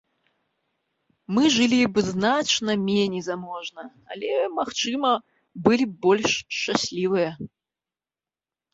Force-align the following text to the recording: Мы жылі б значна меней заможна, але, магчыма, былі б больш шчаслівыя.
Мы 1.37 1.43
жылі 1.55 1.81
б 1.97 2.05
значна 2.07 2.71
меней 2.87 3.23
заможна, 3.29 3.81
але, 4.17 4.33
магчыма, 4.59 5.11
былі 5.71 5.83
б 5.95 6.05
больш 6.11 6.31
шчаслівыя. 6.55 7.29